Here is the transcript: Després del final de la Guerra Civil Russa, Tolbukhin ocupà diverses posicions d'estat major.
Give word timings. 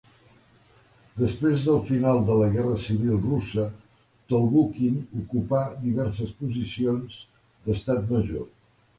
Després 1.17 1.65
del 1.65 1.75
final 1.89 2.21
de 2.29 2.37
la 2.39 2.47
Guerra 2.55 2.79
Civil 2.85 3.19
Russa, 3.25 3.65
Tolbukhin 4.33 4.95
ocupà 5.19 5.61
diverses 5.89 6.31
posicions 6.39 7.19
d'estat 7.69 8.09
major. 8.15 8.49